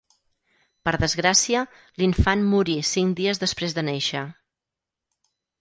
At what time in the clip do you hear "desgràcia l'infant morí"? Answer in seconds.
1.03-2.79